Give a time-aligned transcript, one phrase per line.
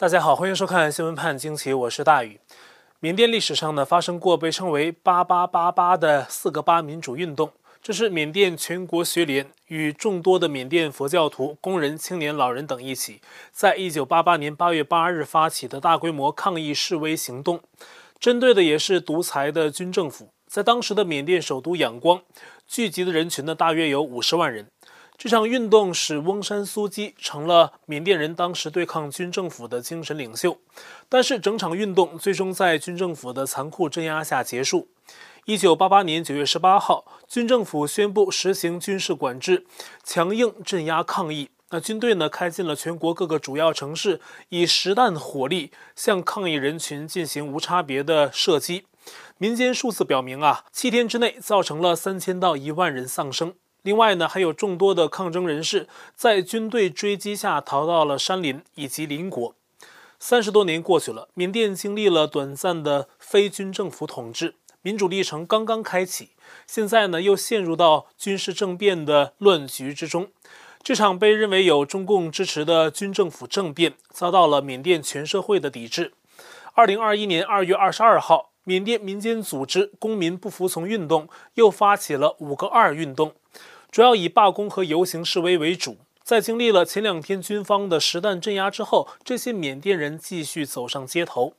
[0.00, 2.40] 大家好，欢迎收看新闻判惊奇，我是大宇。
[3.00, 13.20] 缅甸历史上呢发生过被称为“八八八八”的四个八民主运动，这是缅甸全国学联与众多的缅甸佛教徒、工人、青年、老人等一起，
[13.52, 17.60] 在一九八八年八月八日发起的大规模抗议示威行动，
[18.18, 20.30] 针对的也是独裁的军政府。
[20.46, 22.22] 在当时的缅甸首都仰光，
[22.66, 24.66] 聚集的人群呢大约有五十万人。
[25.22, 30.56] 这场运动使翁山苏姬成了缅甸人当时对抗军政府的精神领袖，
[31.10, 34.88] 但是整场运动最终在军政府的残酷镇压下结束。
[35.44, 39.66] 一九八八年九月十八号，军政府宣布实行军事管制，
[40.02, 41.50] 强硬镇压抗议。
[41.68, 48.86] 那军队呢，开进了全国各个主要城市，以实弹火力向抗议人群进行无差别的射击。
[49.36, 53.52] 民间数字表明啊，七天之内造成了三千到一万人丧生。
[53.82, 59.54] 另外呢，还有众多的抗争人士在军队追击下逃到了山林以及邻国。
[60.18, 66.30] 三十多年过去了，缅甸经历了短暂的非军政府统治，民主历程刚刚开启，
[66.66, 70.28] 现在呢又陷入到军事政变的乱局之中。
[70.82, 76.12] 这场被认为有中共支持的军政府政变，遭到了缅甸全社会的抵制。
[76.74, 83.34] 二零二一年二月二十二号，缅甸民间组织公民不服从运动又发起了“五个二”运动。
[83.90, 91.54] 主要以罢工和游行示威为主，在经历了前两天军方的实弹镇压之后，这些缅甸人继续走上街头。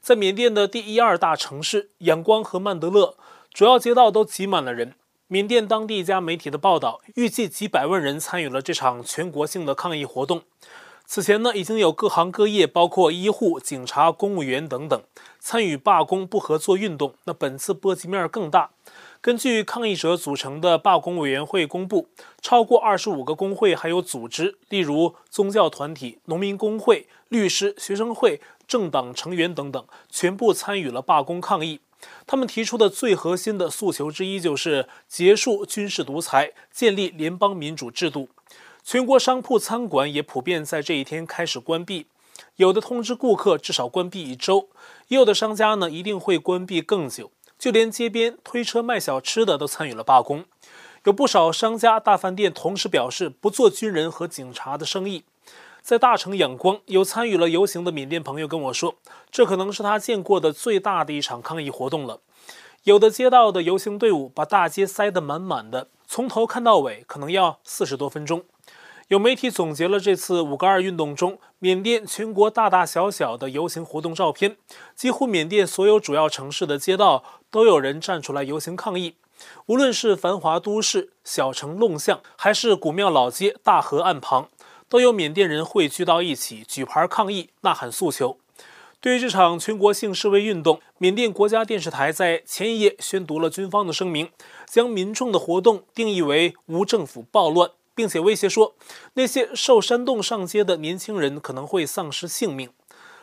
[0.00, 3.14] 在缅甸的第一二大城市仰光和曼德勒，
[3.54, 4.94] 主要街道都挤满了人。
[5.28, 10.42] 缅甸当地一家媒体的报道，预计几百万人参与了这场全国性的抗议活动。
[11.06, 15.00] 此前呢，已经有各行各业，包括医护、警察、公务员等等，
[15.38, 17.14] 参与罢工不合作运动。
[17.24, 18.70] 那本次波及面更大。
[19.22, 22.08] 根据抗议者组成的罢工委员会公布，
[22.40, 31.78] 超过二十五个工会还有组织，例如宗教团体、农民工会、律师、学生会、政党成员等等，全部参与了罢工抗议。
[32.26, 38.28] 他们提出的最核心的诉求之一就是结束军事独裁，建立联邦民主制度。
[38.82, 42.06] 全国商铺餐馆也普遍在这一天开始关闭，
[42.56, 44.68] 有的通知顾客至少关闭一周，
[45.06, 47.30] 也有的商家呢一定会关闭更久。
[47.62, 50.46] 就连街边推车卖小吃的都参与了罢工，
[51.04, 55.22] 有不少商家、大饭店同时表示不做军人和警察的生意。
[55.80, 58.96] 在大城仰光，有参与了游行的缅甸朋友跟我说，
[59.30, 62.18] 这可能是他见过的最大的一场抗议活动了。
[62.82, 68.42] 有的街道的游行队伍把大街塞得满满的，从头看到尾可能要四十多分钟。
[69.12, 74.56] 有媒体总结了这次五个二运动中缅甸全国大大小小的游行活动照片，
[74.96, 79.16] 几乎缅甸所有主要城市的街道都有人站出来游行抗议。
[79.66, 84.48] 无论是繁华都市、小城弄巷，还是古庙老街、大河岸旁，
[84.88, 88.38] 都有缅甸人汇聚到一起，举牌抗议、呐喊诉求。
[88.98, 94.30] 对于这场全国性示威运动，缅甸国家电视台在前一夜宣读了军方的声明，
[94.66, 97.72] 将民众的活动定义为无政府暴乱。
[97.94, 98.74] 并且威胁说，
[99.14, 102.70] 那些受煽动上街的年轻人可能会丧失性命。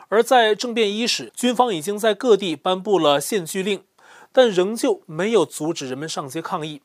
[0.07, 3.83] 而在政变伊始，军方已经在各地颁布了限聚令，
[4.31, 6.81] 但仍旧没有阻止人们上街抗议。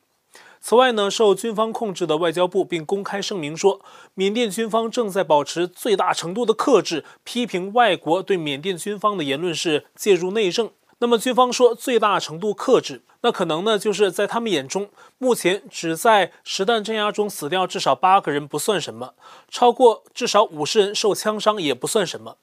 [0.61, 3.81] 此外呢，受军方控制的外交部并公开声明说，
[4.15, 10.71] 缅甸军方正在保持最大程度的克制，批评外国对缅甸军方的言论是介入内政。
[10.99, 19.13] 那么军方说最大程度克制，那可能呢就是在他们眼中，目前只在实弹镇压中死掉至少八个人不算什么，
[19.49, 22.37] 超过至少五十人受枪伤也不算什么，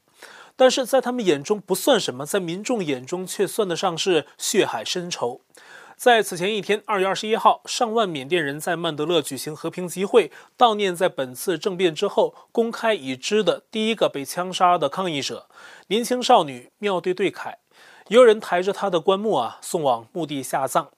[0.54, 5.40] 但是在他们眼中不算什么，在民众眼中却算得上是血海深仇。
[5.96, 15.48] 在此前一天，二月二十一号，上万缅甸人在曼德勒举行和平集会，悼念在本次政变之后公开已知的第一个被枪杀的抗议者——
[15.88, 17.58] 年轻少女妙对对凯。
[18.12, 20.90] 也有人抬着他的棺木啊，送往墓地下葬。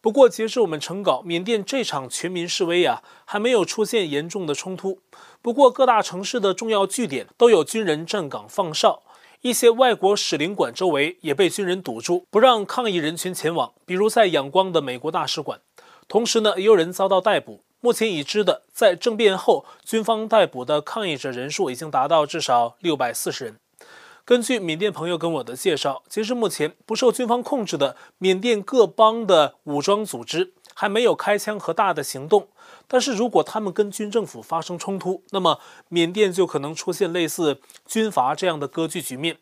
[0.00, 4.98] 不过，截至我们成稿，缅甸这场全民示威啊，还没有出现严重的冲突。
[5.40, 9.04] 不过，各大城市的重要据点都有军人站岗放哨，
[9.42, 13.72] 一些外国使领馆周围也被军人堵住，不让抗议人群前往。
[13.86, 15.60] 比如在仰光的美国大使馆。
[16.08, 17.62] 同时呢，也有人遭到逮捕。
[17.80, 23.54] 目前已知的，在政变后军方逮捕的抗议者人数已经达到至少六百四十人。
[24.28, 32.48] 根据缅甸朋友跟我的介绍，截至目前，不受军方控制的缅甸各邦的武装组织还没有开枪和大的行动。
[32.86, 35.58] 但是如果他们跟军政府发生冲突，那么
[35.88, 39.38] 缅甸就可能出现类似军阀这样的割据局面。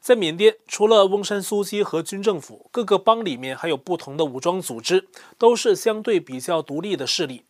[0.00, 5.06] 在缅甸，除了翁山苏姬和军政府，各个邦里面还有不同的武装组织，
[5.36, 7.42] 都是相对比较独立的势力。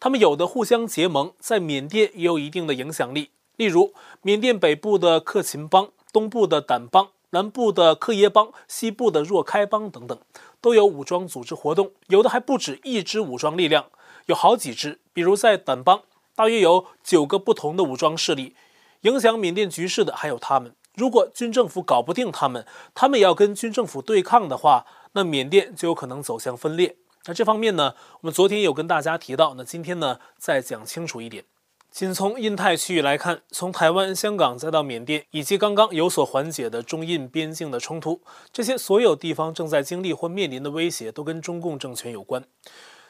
[0.00, 3.28] 他们有的互相结盟，在缅甸也有一定的影响力。
[3.56, 3.92] 例如
[4.22, 10.18] 缅甸北部的克钦邦、东部的掸邦、南部的克耶邦、西部的若开邦等等，
[10.60, 13.86] 都有武装组织活动，有的还不止一支武装力量，
[14.26, 15.00] 有好几支。
[15.12, 16.02] 比如在掸邦，
[16.34, 18.54] 大约有九个不同的武装势力，
[19.02, 20.74] 影响缅甸局势的还有他们。
[20.94, 26.96] 如果军政府搞不定他们，他们也要跟军政府对抗的话，那缅甸就有可能走向分裂。
[27.24, 31.44] 那这方面呢，我们昨天有跟大家提到，那今天呢再讲清楚一点。
[31.92, 42.42] 仅从印太区域来看，从台湾、香港再到缅甸，以及刚刚有所缓解的中印边境的冲突，这些所有地方正在经历或面临的威胁，都跟中共政权有关。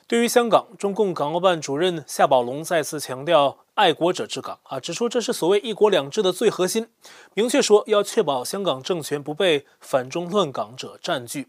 [0.09, 6.89] 对于香港，中共港澳办主任夏宝龙再次强调“爱国者治港”啊，指出这是所谓“一国两制”的最核心，
[7.35, 11.47] 明确说要确保香港政权不被反中乱港者占据，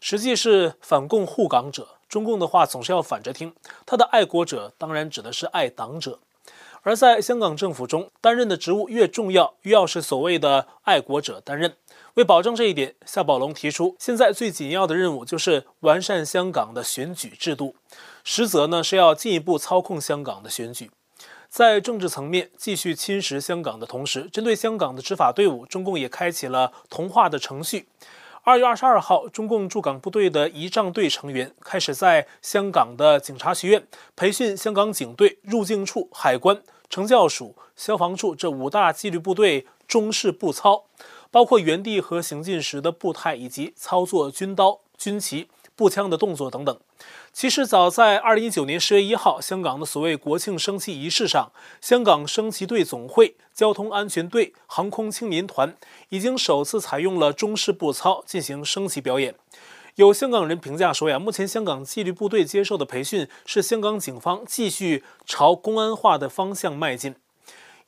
[0.00, 1.86] 实际是反共护港者。
[2.08, 3.52] 中共的话总是要反着听，
[3.84, 6.18] 他的爱国者当然指的是爱党者。
[6.82, 11.74] 而在香港政府中担任的职务越重要，越要是所谓的爱国者担任。
[12.14, 17.76] 为保证这一点，夏宝龙提出，现在最紧要的任务就是完善香港的选举制度，
[18.24, 20.90] 实则呢是要进一步操控香港的选举。
[21.48, 27.86] 在政治层面继续侵蚀香港的同时，针对香港的执法队伍，中共也开启了同化的程序。
[28.42, 40.86] 二月二十二号，中共驻港部队的仪仗队成员开始在香港的警察学院培训香港警队、入境处、海关、惩教署、消防处这五大纪律部队中式步操，
[41.30, 46.78] 包括原地和行进时的步态，以及操作军刀、军旗、步枪的动作等等。
[47.32, 55.76] 其实早在二零一九年十月一号，香港的所谓国庆升旗仪式上，香港升旗队总会、交通安全队、航空青年团
[56.08, 59.34] 已经首次采用了中式步操进行升旗表演。
[59.96, 67.14] 有香港人评价说呀，目前香港纪律部队接受的培训是香港警方继续朝公安化的方向迈进。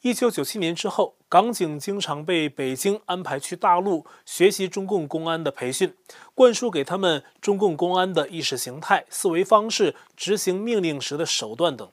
[0.03, 5.95] 一九九七年之后，港警经常被北京安排去大陆学习中共公安的培训，
[6.35, 11.89] 灌输给他们中共公安的意识形态、思维方式、执行命令时的手段等。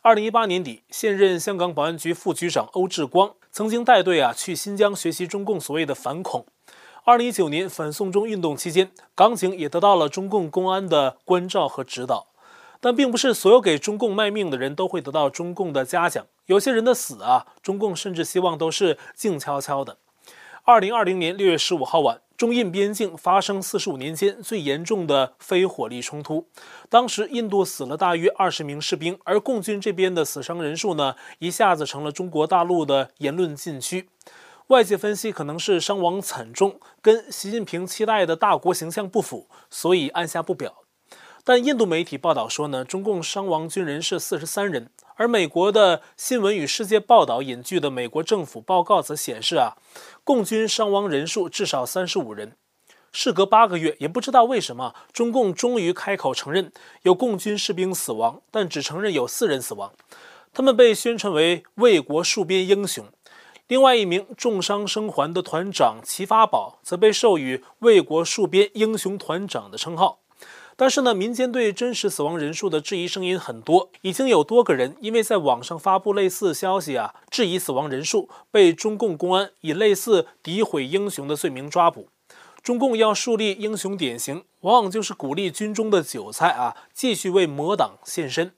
[0.00, 6.46] 二零一八年底，现任香港保安局副局长欧志光曾经带队啊去新疆学习中共所谓的反恐。
[7.04, 12.28] 二零一九年反送中运动期间，港警也得到了中共公安的关照和指导。
[12.84, 19.96] 但并不是所有给中共卖命的人都会得到中共的嘉奖，有些人的死啊，中共甚至希望都是静悄悄的。
[20.64, 26.46] 二零二零年六月十五号晚，中印边境发生四十五年间最严重的非火力冲突，
[26.90, 34.10] 当时印度死了大约二十名士兵，而共军这边的死伤人数呢，一下子成了中国大陆的言论禁区。
[34.66, 40.83] 外界分析可能是伤亡惨重，跟习近平期待的大国形象不符，所以按下不表。
[41.46, 49.76] 但印度媒体报道说呢，中共伤亡军人是四十三人，而美国的新闻与世界报道引据的美国政府报告则显示啊，
[50.24, 52.56] 共军伤亡人数至少三十五人。
[53.12, 59.92] 事隔八个月，也不知道为什么，中共终于开口承认有共军士兵死亡，但只承认有四人死亡，
[60.54, 63.04] 他们被宣传为为国戍边英雄。
[63.68, 70.20] 另外一名重伤生还的团长齐发宝则被授予为国戍边英雄团长的称号。
[70.76, 82.08] 但是呢，民间对真实死亡人数的质疑声音很多，已经有多个人因为在网上发布类似消息啊，质疑死亡人数，被中共公安以类似诋毁英雄的罪名抓捕。
[82.62, 88.52] 中共要树立英雄典型，往往就是鼓励军中的韭菜啊，继续为魔党献身。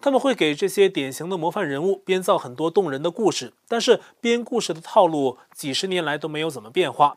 [0.00, 7.16] 他们会给这些典型的模范人物编造很多动人的故事，但是编故事的套路几十年来都没有怎么变化。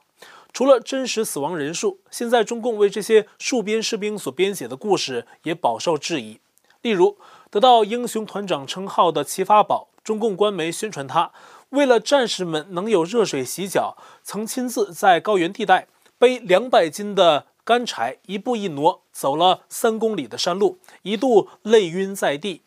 [0.55, 6.39] 除了真实死亡人数，现在中共为这些戍边士兵所编写的故事也饱受质疑。
[6.81, 7.17] 例如，
[7.51, 11.33] 得到英雄团长称号的齐发宝，中共官媒宣传他
[11.71, 22.61] 为了战士们能有热水洗脚，曾亲自在高原地带背两百斤的干柴，一步一挪走了三公里的山路，一度累晕在地。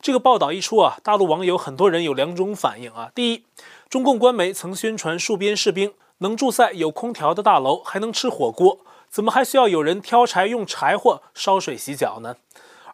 [0.00, 3.12] 这个报道一出啊，大陆网友很多人有两种反应啊。
[3.14, 3.44] 第一，
[3.90, 5.92] 中共官媒曾宣传戍边士兵。
[6.18, 12.36] 能住在有空调的大楼，还能吃火锅，怎么还需要有人挑柴用柴火烧水洗脚呢？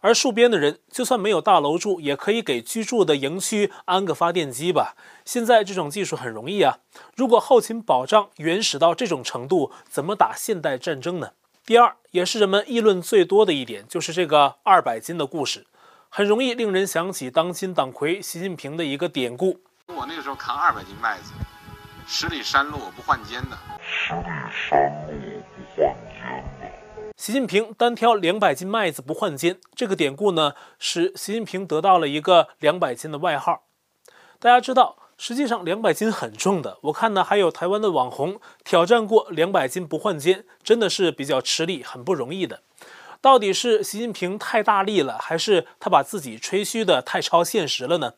[0.00, 4.96] 而戍边的人，就算没有大楼住，也可以给居住的营区安个发电机吧？
[5.24, 6.78] 现在这种技术很容易啊。
[7.14, 11.30] 如果后勤保障原始到这种程度，怎么打现代战争呢？
[11.64, 15.64] 第二，也是人们议论最多的一点，就是这个二百斤的故事，
[16.08, 19.60] 很容易令人想起当今党魁习近平的一个典故。
[19.86, 21.30] 我那个时候扛二百斤麦子。
[22.06, 23.56] 十里山路我不换肩的。
[23.80, 24.22] 十里
[24.68, 27.12] 山路不换肩的。
[27.16, 33.62] 习近平单挑两百斤麦子不换肩，这个典故呢，使习近平得到了一个两百斤的外号。
[34.40, 36.78] 大家知道，实际上，两百斤很重的。
[36.82, 42.62] 我看呢，还有台湾的网红挑战过两百斤不换肩，真的是比较吃力，很不容易的。
[43.20, 48.14] 到底是习近平太大力了，还是他把自己吹嘘的太超现实了呢？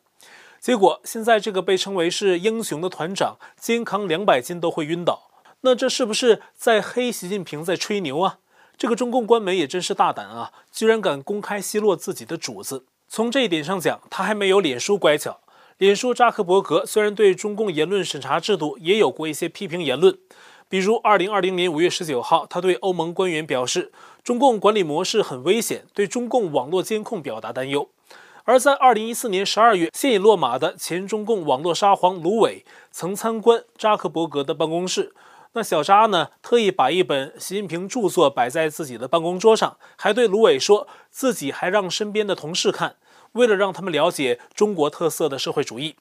[0.65, 5.29] 结果现在这个被称为是英雄的团长，肩扛两百斤都会晕倒，
[5.61, 8.39] 那这是不是在黑习近平，在吹牛啊？
[8.75, 12.85] 这个中共官媒也真是大胆啊，居然敢公开奚落自己的主子。
[13.07, 15.41] 从这一点上讲，他还没有脸书乖巧。
[15.77, 20.17] 脸书扎克伯格虽然对中共言论审查制度也有过一些批评言论，
[20.67, 23.91] 比如二零二零年五月十九号，他对欧盟官员表示，
[24.23, 27.87] 中共管理模式很危险，对中共网络监控表达担忧。
[28.47, 35.15] 而在二零一四年十二月，现已落马的前中共网络沙皇卢伟曾参观扎克伯格的办公室，
[35.53, 42.97] 那小扎呢，特意把一本习近平著作摆在自己的办公桌上，还对卢伟说自己还让身边的同事看。
[43.31, 45.95] 为了让他们了解中国特色的社会主义，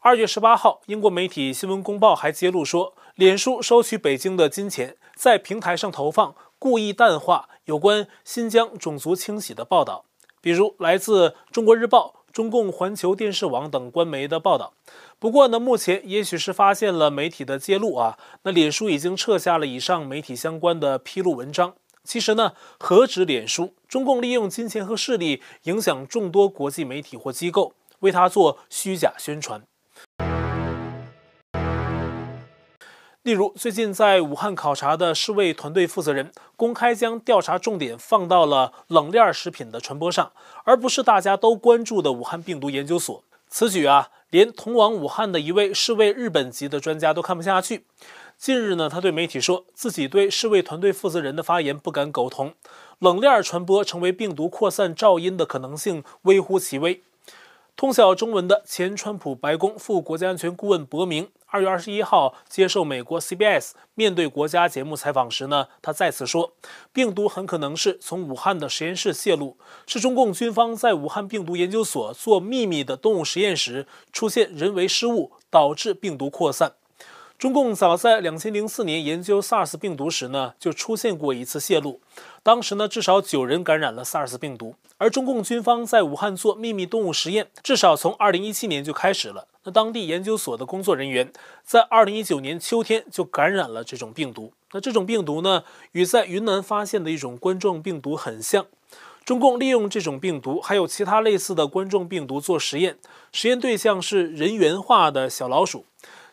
[0.00, 10.04] 二月十八号，英国媒体《新闻公报》还揭露说，脸书收取北京的金钱，在平台上投放，故意淡化有关新疆种族清洗的报道，
[10.42, 14.74] 比如来自《中国日报》、中共环球电视网等官媒的报道。
[15.18, 21.74] 不过呢，目前也许是发现了媒体的揭露啊，那脸书已经撤下了以上媒体相关的披露文章。
[22.02, 23.74] 其实呢，何止脸书？
[23.86, 29.62] 中共利用金钱和势力影响众多国际媒体或机构，为他做虚假宣传。
[33.22, 40.32] 例如，最近在武汉考察的世卫团队负责人公开将调查重点放到了冷链食品的传播上，
[40.64, 43.22] 而不是大家都关注的武汉病毒研究所。
[43.48, 47.84] 此举啊，连通往武汉的一位世卫日本籍的专家都看不下去。
[48.36, 52.54] 近日呢，他对媒体说自己对世卫团队负责人的发言不敢苟同，
[52.98, 57.00] 冷链传播成为病毒扩散肇因的可能性微乎其微。
[57.74, 66.52] 通晓中文的前川普白宫副国家安全顾问伯明，二月二十一号接受美国 CBS 面对国家节目采访时呢，他再次说，
[66.92, 76.74] 病毒很可能是从武汉的实验室泄露，是中共军方在武汉病毒研究所做秘密的动物实验时出现人为失误，导致病毒扩散。
[77.42, 82.00] 中共早在两千零四年研究 SARS 病毒时呢，就出现过一次泄露，
[82.40, 84.76] 当时呢至少九人感染了 SARS 病毒。
[84.96, 89.48] 而中共军方在武汉做秘密动物实验，至少从二零一七年就开始了。
[89.64, 91.32] 那当地研究所的工作人员
[91.64, 94.52] 在二零一九年秋天就感染了这种病毒。
[94.70, 98.64] 那这种病毒呢，与在云南发现的一种冠状病毒很像。
[99.24, 102.98] 中共利用这种病毒，还有其他类似的冠状病毒做实验，
[103.32, 105.84] 实验对象是人猿化的小老鼠。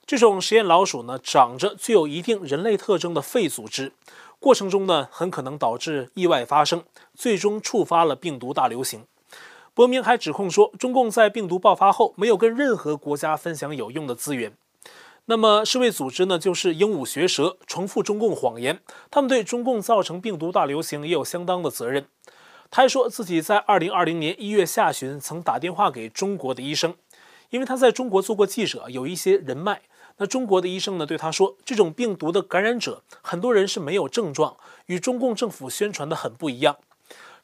[0.10, 3.92] 这种实验老鼠呢，长着具有一定人类特征的肺组织，
[4.40, 9.06] 过程中呢，很可能导致意外发生，最终触发了病毒大流行。
[9.76, 14.52] 伯明还指控说，中共在病毒爆发后没有跟任何国家分享有用的资源。
[15.26, 18.80] 那么世卫组织呢，就是鹦鹉学舌，重复中共谎言，
[19.12, 22.08] 他们对中共造成病毒大流行也有相当的责任。
[22.72, 26.96] 他还说自己在二零二零年一月下旬曾打电话给中国的医生，
[27.52, 29.84] 因为他在中国做过记者，有一些人脉。
[30.18, 36.78] 那中国的医生呢，对他说，这种病毒的感染者很多人是没有症状，与中共政府宣传的很不一样，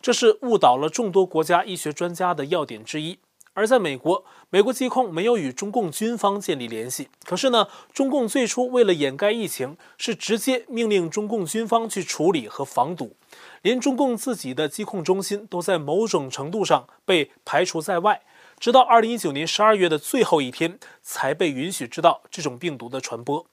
[0.01, 3.19] 这是误导了众多国家医学专家的要点之一。
[3.53, 13.15] 而在美国，美国疾控没有与中共军方建立联系，可是呢，中共最初为了掩盖疫情，是直接命令中共军方去处理和防堵，
[13.62, 18.24] 连中共自己的疾控中心都在某种程度上被排除在外。
[18.59, 23.45] 直到二零一九年十二月的最后一天，才被允许知道这种病毒的传播。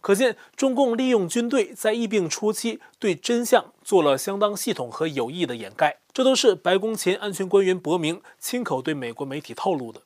[0.00, 5.98] 可见，中共利用军队在疫病初期对真相做了相当系统和有意的掩盖。
[6.12, 10.02] 这都是白宫前安全官员伯明亲口对美国媒体透露的。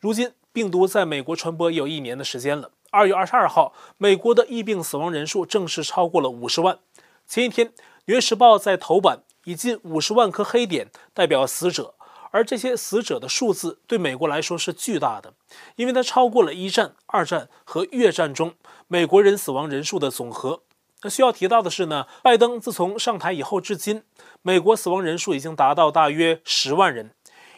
[0.00, 2.70] 如今，病毒在美国传播也有一年的时间了。
[2.90, 6.78] 二月二十二号，美国的疫病死亡人数正式超过了五十万。
[7.26, 7.68] 前一天，
[8.04, 11.94] 《纽约时报》在头版以近五十万颗黑点代表死者。
[12.34, 15.34] 而这些死者的数字对美国来说是巨大的，
[15.76, 18.54] 因为它超过了一战、二战和越战中
[18.88, 20.62] 美国人死亡人数的总和。
[21.02, 24.02] 那需要提到的是呢，拜登自从上台以后至今，
[24.42, 27.12] 美国死亡人数已经达到大约十万人。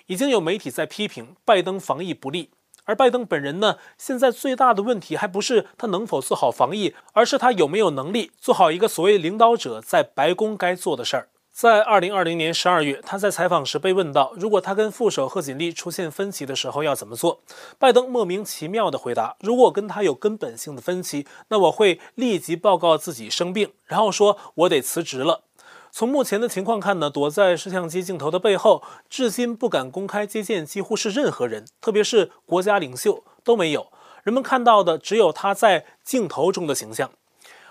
[0.08, 2.50] 已经有媒体在批评拜登防疫不力，
[2.84, 11.30] 而拜登本人呢，现在最大的问题还不是他能否做好防疫，而是他有没有能力做好一个所谓领导者在白宫该做的事儿。
[11.56, 17.40] 在二零二零年十二月，他在采访时被问到，如果他跟副手贺锦丽出现分歧的时候要怎么做？
[17.78, 25.44] 拜登莫名其妙地回答：“如果跟他有根本性的分歧，那我会立即报告自己生病，然后说我得辞职了。”
[25.90, 33.86] 从目前的情况看呢，躲在摄像机镜头的背后，至今不敢公开接见几乎是任何人，特别是国家领袖都没有。
[34.24, 37.10] 人们看到的只有他在镜头中的形象。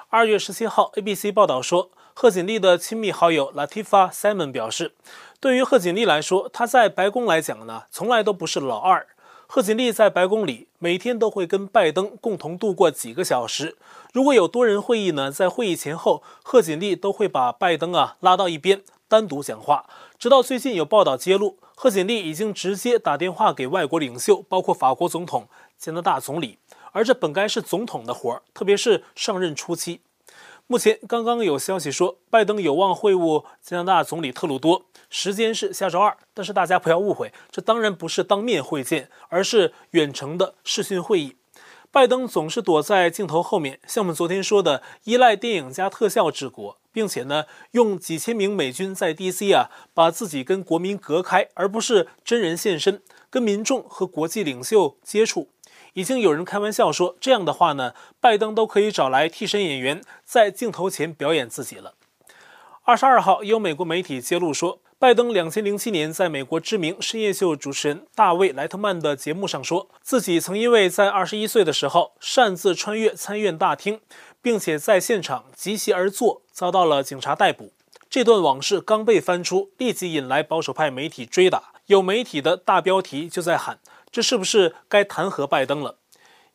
[0.10, 4.94] 二月十七号，ABC 报道说，贺锦丽的亲密好友 Latifa Simon 表示，
[5.42, 9.06] 对于贺锦丽来说，她在白宫来讲呢，从来都不是老二。
[9.48, 13.76] 贺锦丽在白宫里每天都会跟拜登共同度过几个小时。
[14.14, 19.86] 如果有多人会议呢，在会议前后，贺锦丽都会把拜登啊拉到一边单独讲话。
[20.18, 26.60] 直到最近有报道揭露，贺锦丽已经直接打电话给外国领袖，包括法国总统、加拿大总理，
[26.94, 30.00] 而这本该是总统的活儿，特别是上任初期。
[30.68, 36.18] 目前刚刚有消息说，拜登有望会晤加拿大总理特鲁多，时间是下周二。
[36.34, 41.36] 但是大家不要误会，这当然不是当面会见，而是远程的视讯会议。
[41.92, 55.50] 拜登总是躲在镜头后面，像我们昨天说的，依赖电影加特效治国，并且呢，用几千名美军在 DC 啊，把自己跟国民隔开，而不是真人现身，跟民众和国际领袖接触。
[55.96, 61.94] 已经有人开玩笑说，这样的话呢，拜登都可以找来替身演员在镜头前表演自己了。
[62.84, 74.02] 二十二号，有美国媒体揭露说，拜登两千零七年在美国知名深夜秀主持人大卫·莱特曼的节目上说，自己曾因为在二十一岁的时候擅自穿越参院大厅，
[74.42, 77.72] 并且在现场急袭而坐，遭到了警察逮捕。
[78.10, 83.80] 这段往事刚被翻出，立即引来保守派媒体追打，有媒体的大标题就在喊。
[84.16, 85.98] 这是不是该弹劾拜登了？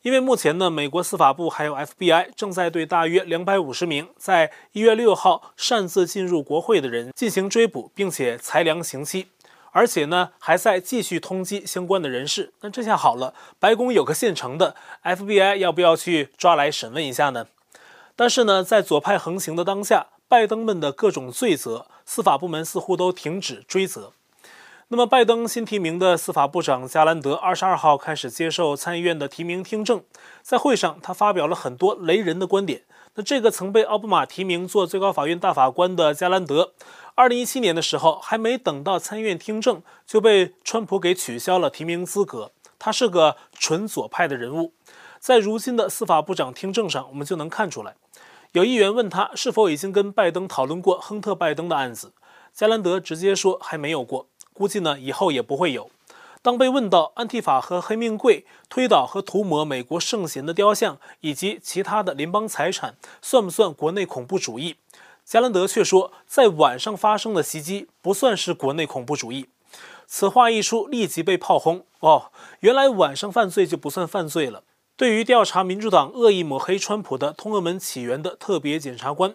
[0.01, 9.27] 因为目前呢，美国司法部还有 FBI 正在对大约两百五十名在一月六号擅自进入国会的人进行追捕，并且裁量刑期，
[9.69, 12.51] 而且呢，还在继续通缉相关的人士。
[12.61, 17.45] 那这下好了，白宫有个现成的，FBI 要不要去抓来审问一下呢？
[18.15, 24.13] 但是呢，在左派横行的当下，拜登们的各种罪责，司法部门似乎都停止追责。
[24.93, 30.03] 那么，拜登新提名的司法部长加兰德二十二号开始接受参议院的提名听证，
[30.41, 32.83] 在会上，他发表了很多雷人的观点。
[33.15, 36.73] 那这个曾被奥巴马提名做最高法院大法官的加兰德，
[37.15, 42.51] 二零一七年的时候，还没等到参议院听证，就被川普给取消了提名资格。
[42.77, 44.73] 他是个纯左派的人物，
[45.19, 47.95] 在如今的司法部长听证上，我们就能看出来。
[48.51, 52.11] 有议员问他是否已经跟拜登讨论过亨特·拜登的案子，
[52.53, 54.27] 加兰德直接说还没有过。
[54.61, 55.89] 估计呢，以后也不会有。
[56.43, 62.93] 当被问到安提法和黑命贵推倒和涂抹美国圣贤的雕像以及其他的联邦财产
[63.23, 64.75] 算不算国内恐怖主义，
[65.25, 69.47] 加兰德却说，在晚上发生的袭击不算是国内恐怖主义。
[70.05, 71.83] 此话一出，立即被炮轰。
[72.01, 74.61] 哦，原来晚上犯罪就不算犯罪了。
[74.95, 79.33] 对于调查民主党恶意抹黑川普的通俄门起源的特别检察官。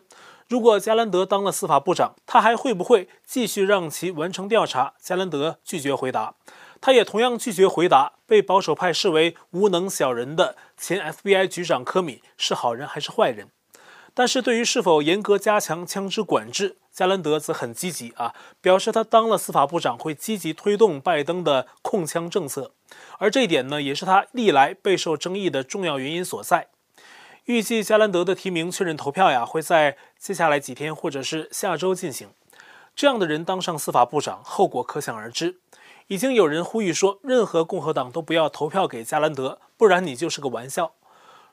[0.48, 4.94] 如果加兰德当了司法部长，他还会不会继续让其完成调查？
[5.00, 6.34] 加兰德拒绝回答，
[6.80, 8.12] 他也同样拒绝回答。
[8.26, 13.48] 被保守派视为无能小人的前 FBI 局长科米是好人还是坏人？
[14.14, 22.72] 但是对于是否严格加强枪支管制，加兰德则很积极啊，表示他当了司法部长会积极推动拜登的控枪政策，
[23.18, 26.68] 而这一点呢，也是他历来备受争议的重要原因所在。
[27.46, 32.28] 预计加兰德的提名确认投票呀，会在接下来几天或者是下周进行。
[32.96, 35.58] 这样的人当上司法部长，后果可想而知。
[36.08, 40.94] 已经有人呼吁说，任何共和党都不要投票给加兰德，不然你就是个玩笑。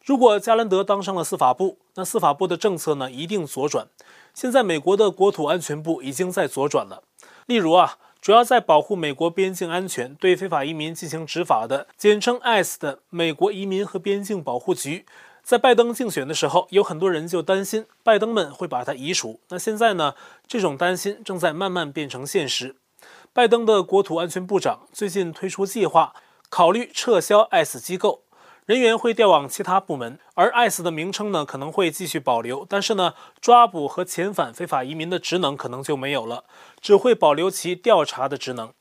[0.03, 3.87] 如果加兰德当上了司法部，那司法部的政策呢，一定左转。
[4.33, 7.03] 现在美国的国土安全部已经在左转了。
[7.45, 15.05] 例如啊，主要在保护美国边境安全、对非法移民进行执法的，简称 ICE 的美国移民和边境保护局。
[15.43, 19.41] 在拜登竞选的时候，有很多人就担心拜登们会把他移除。
[19.49, 20.15] 那现在呢？
[20.47, 22.77] 这种担心正在慢慢变成现实。
[23.33, 26.13] 拜登的国土安全部长最近推出计划，
[26.49, 28.21] 考虑撤销 ICE 机构，
[28.65, 36.45] 人员会调往其他部门，而 ICE 的名称呢可能会继续保留，但是呢，抓捕和遣返非法移民的职能可能就没有了，
[36.79, 38.71] 只会保留其调查的职能。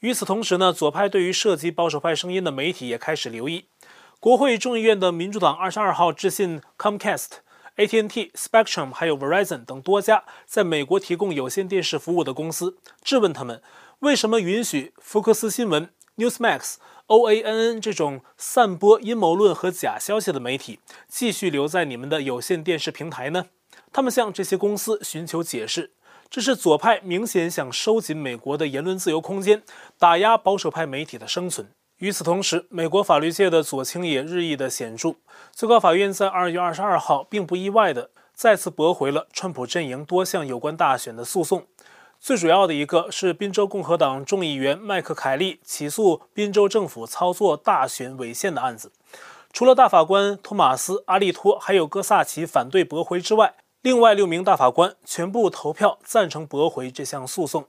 [0.00, 3.64] 与此同时呢，左派对于涉及保守派声音的媒体也开始留意。
[4.24, 7.26] 国会众议院的民主党二十二号致信 Comcast、
[7.76, 13.60] AT&T、Spectrum 还有 Verizon 等多家在美国提供有线电视服务的公司，质问他们
[13.98, 16.76] 为什么允许福克斯新闻、Newsmax、
[17.08, 23.48] OANN 这种散播阴谋论和假消息的媒体继续留在你们的有线电视平台呢？
[23.92, 25.90] 他们向这些公司寻求解释，
[26.30, 29.62] 这是左派明显想收紧美国的言论自由空间，
[29.98, 31.68] 打压保守派媒体的生存。
[32.04, 35.14] 与此同时，美国法律界的左倾也日益的显著。
[35.52, 41.64] 最高法院在二月二十二号，并不意外的再次驳回了川普阵营多项有关大选的诉讼。
[42.20, 48.92] 最主要的一个是宾州共和党众议员麦克凯利起诉宾州政府操作大选违宪的案子。
[49.54, 57.64] 除了大法官托马斯、阿利托还有戈萨奇反对驳回之外，另外六名大法官全部投票赞成驳回这项诉讼。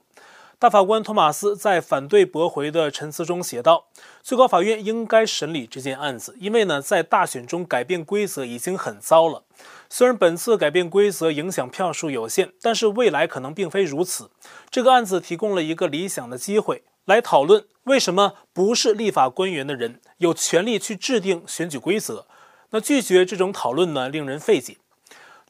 [0.58, 3.88] 大法官托马斯在反对驳回的陈词中写道
[4.24, 9.44] ：“最高法院应该审理这件案子，因为呢，在大选中改变规则已经很糟了。
[9.90, 14.30] 虽然本次改变规则影响票数有限，但是未来可能并非如此。
[14.70, 22.26] 这个案子提供了一个理想的机会，来讨论为什么不是立法官员的人有权利去制定选举规则。
[22.70, 24.78] 那拒绝这种讨论呢，令人费解。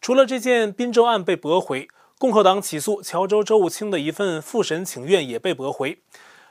[0.01, 1.87] 除了这件宾州案被驳回。”
[2.19, 5.99] 共和党起诉乔州州务卿的一份复审请愿也被驳回，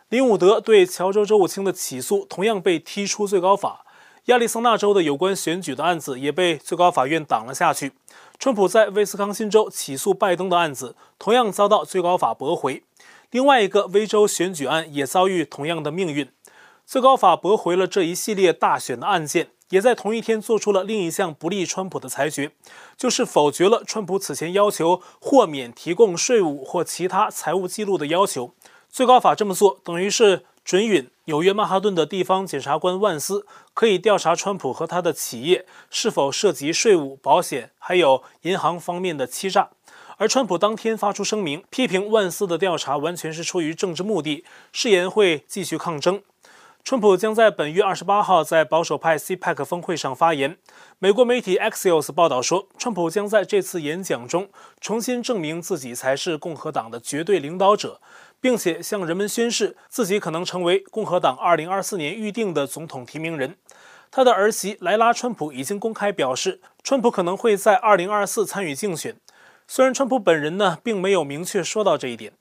[0.10, 3.84] 林伍德对乔州州务卿的起诉同样被踢出最高法。
[4.25, 7.93] 亚利桑那州的有关选举的案子也被最高法院挡了下去。
[8.38, 12.84] 川普在威斯康辛州起诉拜登的案子同样遭到最高法驳回。
[13.32, 16.30] 另外一个威州选举案也遭遇同样的命运，
[16.86, 19.49] 最高法驳回了这一系列大选的案件。
[19.69, 22.51] 也在同一天做出了另一项不利川普的裁决，
[22.95, 28.54] 就是否决了川普此前要求豁免提供税务或其他财务记录的要求。
[28.89, 39.69] 最高法这么做，等于是准允纽约曼哈顿的地方检察官万斯可以调查川普和他的企业是否涉及税务、保险还有银行方面的欺诈。
[40.17, 46.21] 而川普当天发出声明，批评万斯的调查完全是出于政治目的，誓言会继续抗争。
[46.86, 50.60] 川普将在本月二十八号在保守派 CPAC 峰会上发言。
[51.00, 58.00] 美国媒体 Axios 报道说，川普将在这次演讲中重新证明自己才是共和党的绝对领导者，
[58.39, 63.56] 并且向人们宣誓自己可能成为共和党二零二四年预定的总统提名人。
[64.12, 69.15] 他的儿媳莱拉·川普已经公开表示，川普可能会在二零二四参与竞选。
[69.67, 72.34] 虽然川普本人呢并没有明确说到这一点。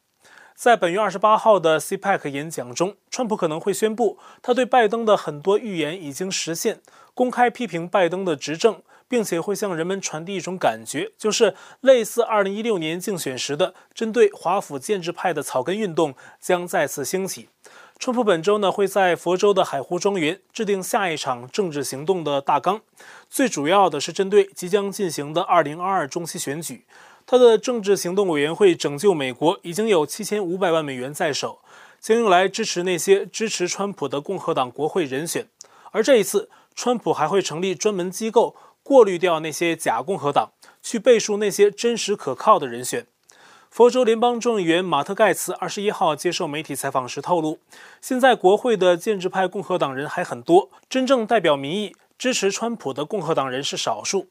[0.55, 6.81] 在本月二十八号的 CPAC 演讲中，川普可能会宣布，他对拜登的很多预言已经实现，
[7.13, 17.49] 公开批评拜登的执政，并且会向人们传递一种感觉，就是类似二零一六年竞选时的针对华府建制派的草根运动将再次兴起。
[17.99, 22.81] 川普本周呢会在佛州的海湖庄园制定下一场政治行动的大纲，
[23.29, 26.85] 最主要的是针对即将进行的二零二二中期选举。
[27.27, 31.61] 他的政治行动委员会拯救美国已经有七千五百万美元在手，
[32.01, 35.49] 将用来支持那些支持川普的共和党国会人选。
[35.91, 43.07] 而这一次，川普还会成立专门机构，过滤掉那些假共和党，去背书那些真实可靠的人选。
[43.71, 47.59] 佛州联邦众议员马特盖茨二十一号接受媒体采访时透露，
[48.01, 54.29] 现在国会的建制派共和党人还很多，真正代表民意支持川普的共和党人是少数。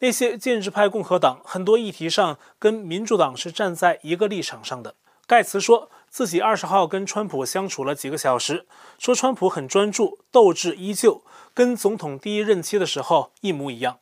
[0.00, 4.94] 那些建制派共和党很多议题上跟民主党是站在一个立场上的。
[5.26, 8.66] 盖茨说自己二十号跟川普相处了几个小时，
[8.98, 11.22] 说川普很专注，斗志依旧，
[11.54, 13.98] 跟总统第一任期的时候一模一样。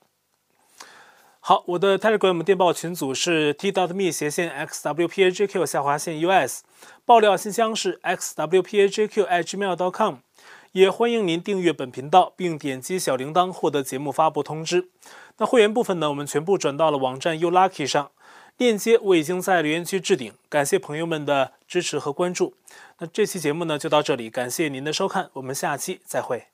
[1.39, 6.63] 好，我的 Telegram 电报群组是 t dot me 斜线 xwpajq 下划线 us，
[7.05, 10.17] 爆料信箱是 X W P A J Q H mail dot com。
[10.73, 14.89] 也欢迎您订阅本频道，并点击小铃铛获得节目发布通知。
[15.37, 18.11] 那会员部分呢，我们全部转到了网站 YouLucky 上，
[18.57, 20.33] 链接我已经在留言区置顶。
[20.49, 22.55] 感谢朋友们的支持和关注。
[22.99, 26.52] 那这期节目呢就到这里，感谢您的收看，我们下期再会。